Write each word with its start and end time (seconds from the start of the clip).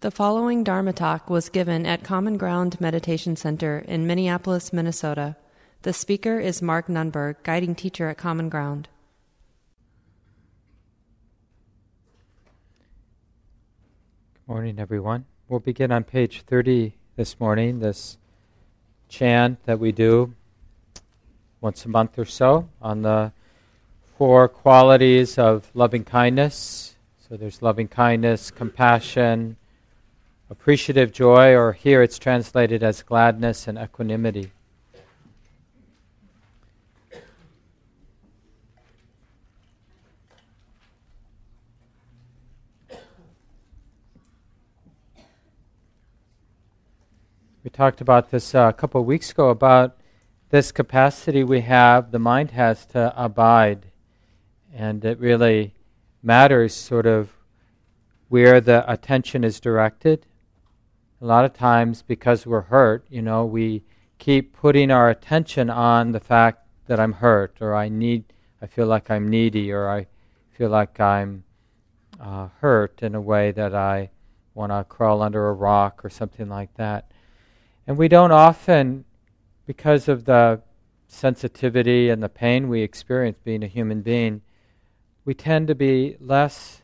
The 0.00 0.12
following 0.12 0.62
Dharma 0.62 0.92
talk 0.92 1.28
was 1.28 1.48
given 1.48 1.84
at 1.84 2.04
Common 2.04 2.36
Ground 2.36 2.80
Meditation 2.80 3.34
Center 3.34 3.80
in 3.80 4.06
Minneapolis, 4.06 4.72
Minnesota. 4.72 5.34
The 5.82 5.92
speaker 5.92 6.38
is 6.38 6.62
Mark 6.62 6.86
Nunberg, 6.86 7.34
guiding 7.42 7.74
teacher 7.74 8.08
at 8.08 8.16
Common 8.16 8.48
Ground. 8.48 8.86
Good 14.34 14.52
morning, 14.52 14.78
everyone. 14.78 15.24
We'll 15.48 15.58
begin 15.58 15.90
on 15.90 16.04
page 16.04 16.42
30 16.42 16.94
this 17.16 17.40
morning, 17.40 17.80
this 17.80 18.18
chant 19.08 19.64
that 19.64 19.80
we 19.80 19.90
do 19.90 20.32
once 21.60 21.84
a 21.84 21.88
month 21.88 22.16
or 22.20 22.24
so 22.24 22.68
on 22.80 23.02
the 23.02 23.32
four 24.16 24.46
qualities 24.46 25.38
of 25.38 25.68
loving 25.74 26.04
kindness. 26.04 26.94
So 27.28 27.36
there's 27.36 27.62
loving 27.62 27.88
kindness, 27.88 28.52
compassion, 28.52 29.56
appreciative 30.50 31.12
joy, 31.12 31.54
or 31.54 31.72
here 31.72 32.02
it's 32.02 32.18
translated 32.18 32.82
as 32.82 33.02
gladness 33.02 33.68
and 33.68 33.78
equanimity. 33.78 34.50
We 47.62 47.70
talked 47.70 48.00
about 48.00 48.30
this 48.30 48.54
uh, 48.54 48.68
a 48.70 48.72
couple 48.72 49.02
of 49.02 49.06
weeks 49.06 49.30
ago 49.30 49.50
about 49.50 49.98
this 50.48 50.72
capacity 50.72 51.44
we 51.44 51.60
have, 51.60 52.10
the 52.12 52.18
mind 52.18 52.52
has 52.52 52.86
to 52.86 53.12
abide. 53.14 53.90
And 54.74 55.04
it 55.04 55.18
really 55.18 55.74
matters 56.22 56.74
sort 56.74 57.04
of 57.04 57.28
where 58.30 58.62
the 58.62 58.90
attention 58.90 59.44
is 59.44 59.60
directed 59.60 60.24
a 61.20 61.26
lot 61.26 61.44
of 61.44 61.52
times 61.52 62.02
because 62.02 62.46
we're 62.46 62.62
hurt, 62.62 63.04
you 63.10 63.22
know, 63.22 63.44
we 63.44 63.82
keep 64.18 64.52
putting 64.52 64.90
our 64.90 65.10
attention 65.10 65.70
on 65.70 66.12
the 66.12 66.20
fact 66.20 66.66
that 66.86 67.00
I'm 67.00 67.14
hurt 67.14 67.56
or 67.60 67.74
I 67.74 67.88
need, 67.88 68.24
I 68.62 68.66
feel 68.66 68.86
like 68.86 69.10
I'm 69.10 69.28
needy 69.28 69.72
or 69.72 69.88
I 69.88 70.06
feel 70.50 70.70
like 70.70 70.98
I'm 71.00 71.44
uh, 72.20 72.48
hurt 72.60 73.02
in 73.02 73.14
a 73.14 73.20
way 73.20 73.52
that 73.52 73.74
I 73.74 74.10
want 74.54 74.72
to 74.72 74.84
crawl 74.84 75.22
under 75.22 75.48
a 75.48 75.52
rock 75.52 76.04
or 76.04 76.10
something 76.10 76.48
like 76.48 76.74
that. 76.74 77.10
And 77.86 77.96
we 77.96 78.08
don't 78.08 78.32
often, 78.32 79.04
because 79.66 80.08
of 80.08 80.24
the 80.24 80.62
sensitivity 81.06 82.10
and 82.10 82.22
the 82.22 82.28
pain 82.28 82.68
we 82.68 82.82
experience 82.82 83.38
being 83.42 83.62
a 83.62 83.68
human 83.68 84.02
being, 84.02 84.42
we 85.24 85.34
tend 85.34 85.68
to 85.68 85.74
be 85.74 86.16
less 86.20 86.82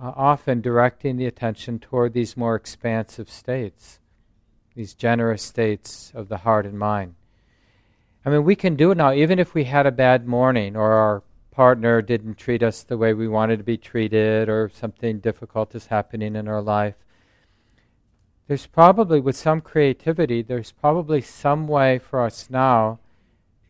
uh, 0.00 0.12
often 0.16 0.60
directing 0.60 1.16
the 1.16 1.26
attention 1.26 1.78
toward 1.78 2.12
these 2.12 2.36
more 2.36 2.54
expansive 2.54 3.30
states, 3.30 4.00
these 4.74 4.94
generous 4.94 5.42
states 5.42 6.12
of 6.14 6.28
the 6.28 6.38
heart 6.38 6.66
and 6.66 6.78
mind. 6.78 7.14
I 8.24 8.30
mean, 8.30 8.44
we 8.44 8.56
can 8.56 8.74
do 8.74 8.90
it 8.90 8.96
now, 8.96 9.12
even 9.12 9.38
if 9.38 9.54
we 9.54 9.64
had 9.64 9.86
a 9.86 9.92
bad 9.92 10.26
morning 10.26 10.76
or 10.76 10.92
our 10.92 11.22
partner 11.50 12.02
didn't 12.02 12.36
treat 12.36 12.62
us 12.62 12.82
the 12.82 12.98
way 12.98 13.14
we 13.14 13.28
wanted 13.28 13.58
to 13.58 13.64
be 13.64 13.76
treated 13.76 14.48
or 14.48 14.68
something 14.68 15.20
difficult 15.20 15.74
is 15.74 15.86
happening 15.86 16.34
in 16.34 16.48
our 16.48 16.62
life. 16.62 16.96
There's 18.48 18.66
probably, 18.66 19.20
with 19.20 19.36
some 19.36 19.60
creativity, 19.60 20.42
there's 20.42 20.72
probably 20.72 21.20
some 21.20 21.68
way 21.68 21.98
for 21.98 22.20
us 22.20 22.50
now 22.50 22.98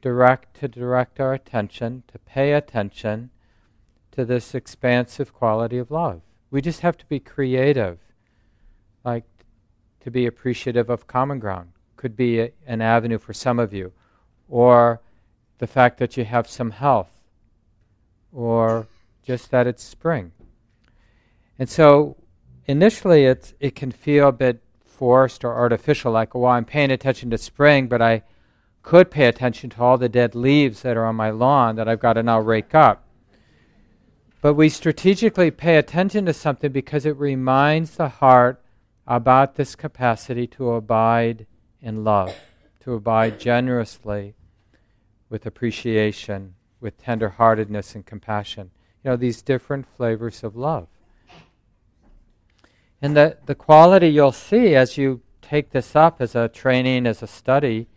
direct 0.01 0.59
to 0.61 0.69
direct 0.69 1.21
our 1.21 1.35
attention, 1.35 2.03
to 2.13 2.19
pay 2.19 2.53
attention 2.53 3.31
to 4.15 4.25
this 4.25 4.55
expansive 4.55 5.33
quality 5.33 5.79
of 5.79 5.91
love. 5.91 6.23
We 6.51 6.61
just 6.61 6.81
have 6.81 6.97
to 6.99 7.07
be 7.07 7.19
creative, 7.19 7.99
like 9.05 9.25
to 10.01 10.11
be 10.11 10.27
appreciative 10.27 10.89
of 10.89 11.07
common 11.07 11.41
ground. 11.41 11.71
Could 11.97 12.17
be 12.17 12.41
a, 12.41 12.53
an 12.67 12.81
avenue 12.81 13.19
for 13.19 13.33
some 13.33 13.59
of 13.59 13.73
you, 13.73 13.93
or 14.49 15.01
the 15.59 15.67
fact 15.67 15.99
that 15.99 16.17
you 16.17 16.25
have 16.25 16.49
some 16.49 16.71
health, 16.71 17.11
or 18.33 18.87
just 19.23 19.51
that 19.51 19.67
it's 19.67 19.83
spring. 19.83 20.33
And 21.59 21.69
so 21.69 22.17
initially 22.67 23.25
it's, 23.25 23.55
it 23.59 23.75
can 23.75 23.91
feel 23.91 24.29
a 24.29 24.33
bit 24.33 24.63
forced 24.85 25.45
or 25.45 25.55
artificial, 25.55 26.13
like, 26.13 26.35
well, 26.35 26.53
I'm 26.53 26.65
paying 26.65 26.91
attention 26.91 27.31
to 27.31 27.39
spring, 27.39 27.89
but 27.89 28.01
I 28.01 28.23
could 28.83 29.11
pay 29.11 29.27
attention 29.27 29.71
to 29.71 29.83
all 29.83 29.99
the 29.99 30.09
dead 30.09 30.35
leaves 30.35 30.83
that 30.83 30.97
are 30.97 31.07
on 31.07 31.17
my 31.17 31.31
lawn 31.31 31.77
that 31.77 31.89
I've 31.89 32.01
got 32.01 32.13
to 32.13 32.23
now 32.23 32.39
rake 32.39 32.75
up. 32.75 33.09
But 34.45 34.57
we 34.57 34.69
strategically 34.69 35.51
pay 35.51 35.79
attention 35.79 36.27
to 36.27 36.35
something 36.35 36.71
because 36.71 37.07
it 37.07 37.17
reminds 37.17 37.93
the 37.93 38.11
heart 38.11 38.63
about 39.07 39.55
this 39.55 39.75
capacity 39.75 40.47
to 40.49 40.73
abide 40.73 41.47
in 41.81 42.05
love, 42.05 42.37
to 42.81 42.93
abide 42.93 43.41
generously 43.41 44.35
with 45.31 45.47
appreciation, 45.47 46.57
with 46.79 47.03
tenderheartedness 47.03 47.95
and 47.95 48.05
compassion. 48.05 48.71
You 49.03 49.13
know, 49.13 49.17
these 49.17 49.41
different 49.41 49.87
flavors 49.87 50.45
of 50.45 50.55
love. 50.55 50.89
And 53.01 53.17
the, 53.17 53.39
the 53.47 53.55
quality 53.55 54.09
you'll 54.09 54.31
see 54.31 54.75
as 54.75 54.99
you 54.99 55.23
take 55.41 55.71
this 55.71 55.97
up 55.97 56.21
as 56.21 56.35
a 56.35 56.49
training, 56.49 57.07
as 57.07 57.23
a 57.23 57.27
study, 57.27 57.89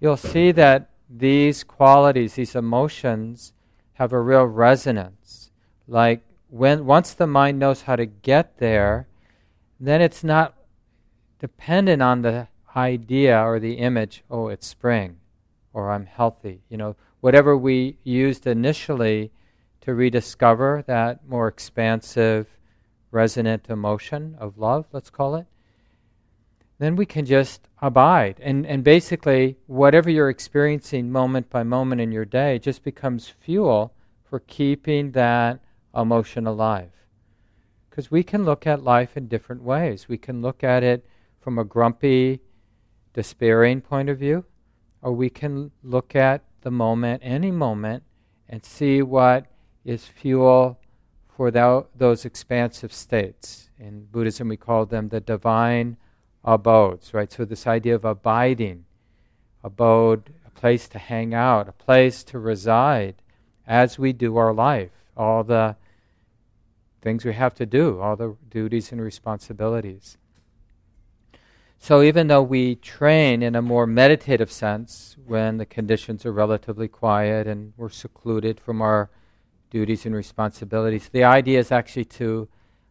you'll 0.00 0.16
see 0.16 0.52
that 0.52 0.88
these 1.10 1.64
qualities, 1.64 2.36
these 2.36 2.54
emotions, 2.54 3.52
have 3.96 4.14
a 4.14 4.20
real 4.22 4.44
resonance 4.44 5.45
like 5.88 6.22
when 6.48 6.86
once 6.86 7.14
the 7.14 7.26
mind 7.26 7.58
knows 7.58 7.82
how 7.82 7.96
to 7.96 8.06
get 8.06 8.58
there, 8.58 9.06
then 9.78 10.00
it's 10.00 10.24
not 10.24 10.54
dependent 11.38 12.02
on 12.02 12.22
the 12.22 12.48
idea 12.74 13.38
or 13.40 13.58
the 13.58 13.74
image, 13.74 14.22
oh, 14.30 14.48
it's 14.48 14.66
spring 14.66 15.18
or 15.72 15.90
I'm 15.90 16.06
healthy. 16.06 16.62
You 16.68 16.76
know, 16.76 16.96
whatever 17.20 17.56
we 17.56 17.98
used 18.02 18.46
initially 18.46 19.30
to 19.82 19.94
rediscover 19.94 20.82
that 20.86 21.28
more 21.28 21.48
expansive, 21.48 22.46
resonant 23.10 23.66
emotion 23.68 24.36
of 24.38 24.58
love, 24.58 24.86
let's 24.92 25.10
call 25.10 25.36
it, 25.36 25.46
then 26.78 26.96
we 26.96 27.06
can 27.06 27.24
just 27.24 27.68
abide. 27.80 28.36
And, 28.42 28.66
and 28.66 28.82
basically, 28.84 29.56
whatever 29.66 30.10
you're 30.10 30.28
experiencing 30.28 31.10
moment 31.10 31.48
by 31.50 31.62
moment 31.62 32.00
in 32.00 32.12
your 32.12 32.24
day 32.24 32.58
just 32.58 32.82
becomes 32.82 33.28
fuel 33.28 33.92
for 34.24 34.40
keeping 34.40 35.12
that 35.12 35.60
emotion 35.96 36.46
alive. 36.46 36.90
Because 37.88 38.10
we 38.10 38.22
can 38.22 38.44
look 38.44 38.66
at 38.66 38.82
life 38.82 39.16
in 39.16 39.26
different 39.26 39.62
ways. 39.62 40.08
We 40.08 40.18
can 40.18 40.42
look 40.42 40.62
at 40.62 40.82
it 40.82 41.06
from 41.40 41.58
a 41.58 41.64
grumpy, 41.64 42.40
despairing 43.14 43.80
point 43.80 44.08
of 44.08 44.18
view, 44.18 44.44
or 45.00 45.12
we 45.12 45.30
can 45.30 45.70
look 45.82 46.14
at 46.14 46.44
the 46.60 46.70
moment, 46.70 47.22
any 47.24 47.50
moment, 47.50 48.02
and 48.48 48.64
see 48.64 49.00
what 49.00 49.46
is 49.84 50.04
fuel 50.04 50.78
for 51.28 51.50
those 51.50 52.24
expansive 52.24 52.92
states. 52.92 53.70
In 53.78 54.06
Buddhism, 54.06 54.48
we 54.48 54.56
call 54.56 54.86
them 54.86 55.08
the 55.08 55.20
divine 55.20 55.96
abodes, 56.44 57.12
right? 57.14 57.30
So, 57.30 57.44
this 57.44 57.66
idea 57.66 57.94
of 57.94 58.04
abiding, 58.04 58.84
abode, 59.62 60.32
a 60.46 60.50
place 60.50 60.88
to 60.88 60.98
hang 60.98 61.34
out, 61.34 61.68
a 61.68 61.72
place 61.72 62.24
to 62.24 62.38
reside 62.38 63.16
as 63.66 63.98
we 63.98 64.12
do 64.12 64.36
our 64.36 64.52
life, 64.52 64.90
all 65.16 65.44
the 65.44 65.76
things 67.06 67.24
we 67.24 67.34
have 67.34 67.54
to 67.54 67.64
do, 67.64 68.00
all 68.00 68.16
the 68.16 68.36
duties 68.50 68.90
and 68.90 69.00
responsibilities. 69.00 70.18
So, 71.78 72.02
even 72.02 72.26
though 72.26 72.42
we 72.42 72.74
train 72.74 73.44
in 73.44 73.54
a 73.54 73.62
more 73.62 73.86
meditative 73.86 74.50
sense 74.50 75.16
when 75.24 75.58
the 75.58 75.66
conditions 75.66 76.26
are 76.26 76.32
relatively 76.32 76.88
quiet 76.88 77.46
and 77.46 77.74
we're 77.76 77.90
secluded 77.90 78.58
from 78.58 78.82
our 78.82 79.08
duties 79.70 80.04
and 80.04 80.16
responsibilities, 80.16 81.08
the 81.08 81.22
idea 81.22 81.60
is 81.60 81.70
actually 81.70 82.06
to 82.06 82.48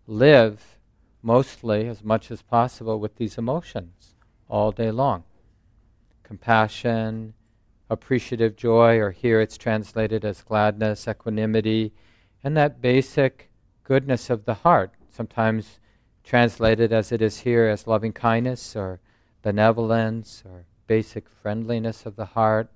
live 0.08 0.78
mostly 1.22 1.86
as 1.86 2.02
much 2.02 2.32
as 2.32 2.42
possible 2.42 3.02
with 3.02 3.18
these 3.18 3.38
emotions 3.38 4.16
all 4.48 4.72
day 4.72 4.92
long 4.92 5.26
compassion, 6.24 7.34
appreciative 7.90 8.56
joy, 8.56 8.98
or 8.98 9.12
here 9.12 9.42
it's 9.42 9.58
translated 9.58 10.24
as 10.24 10.42
gladness, 10.42 11.06
equanimity, 11.06 11.92
and 12.46 12.56
that 12.56 12.82
basic 12.82 13.52
goodness 13.86 14.30
of 14.30 14.44
the 14.44 14.56
heart, 14.56 14.92
sometimes 15.10 15.80
translated 16.26 16.92
as 16.92 17.14
it 17.14 17.22
is 17.22 17.42
here 17.42 17.68
as 17.68 17.88
loving 17.88 18.12
kindness 18.12 18.76
or 18.76 19.00
benevolence 19.42 20.44
or 20.46 20.66
basic 20.88 21.30
friendliness 21.30 22.06
of 22.06 22.18
the 22.18 22.26
heart, 22.26 22.70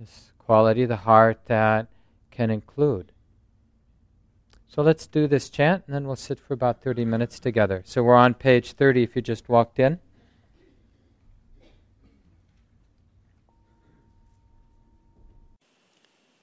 this 0.00 0.32
quality 0.38 0.82
of 0.82 0.88
the 0.88 0.96
heart 0.96 1.38
that 1.46 1.86
can 2.30 2.50
include. 2.50 3.12
So 4.66 4.82
let's 4.82 5.06
do 5.06 5.26
this 5.26 5.50
chant 5.50 5.84
and 5.86 5.94
then 5.94 6.06
we'll 6.06 6.16
sit 6.16 6.38
for 6.38 6.54
about 6.54 6.82
30 6.82 7.04
minutes 7.04 7.38
together. 7.38 7.82
So 7.84 8.02
we're 8.02 8.14
on 8.14 8.34
page 8.34 8.72
30 8.72 9.02
if 9.02 9.14
you 9.14 9.22
just 9.22 9.48
walked 9.48 9.78
in. 9.78 9.98